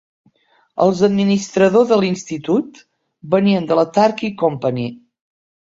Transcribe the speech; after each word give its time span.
Els 0.85 1.03
administrador 1.07 1.85
de 1.91 1.99
l'institut 2.05 2.83
venien 3.37 3.71
de 3.73 3.81
la 3.83 3.87
Turkey 4.01 4.37
Company. 4.45 4.89